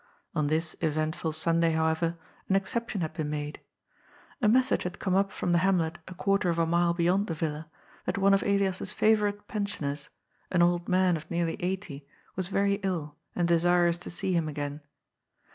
On 0.33 0.47
this 0.47 0.75
eventful 0.81 1.31
Sunday, 1.31 1.73
however, 1.73 2.17
an 2.49 2.55
exception 2.55 3.01
had 3.01 3.13
been 3.13 3.29
made. 3.29 3.61
A 4.41 4.47
message 4.47 4.81
had 4.81 4.97
come 4.97 5.13
up 5.13 5.31
from 5.31 5.51
the 5.51 5.59
hamlet 5.59 5.99
a 6.07 6.15
quarter 6.15 6.49
of 6.49 6.57
a 6.57 6.65
mile 6.65 6.95
beyond 6.95 7.27
the 7.27 7.35
Villa 7.35 7.69
that 8.07 8.17
one 8.17 8.33
of 8.33 8.41
Elias's 8.41 8.91
favourite 8.91 9.47
pen 9.47 9.67
sioners, 9.67 10.09
an 10.49 10.63
old 10.63 10.89
man 10.89 11.17
of 11.17 11.29
nearly 11.29 11.55
eighty, 11.59 12.07
was 12.35 12.47
very 12.47 12.79
ill 12.81 13.15
and 13.35 13.47
de 13.47 13.59
sirous 13.59 13.99
to 13.99 14.09
see 14.09 14.33
him 14.33 14.47
again. 14.47 14.81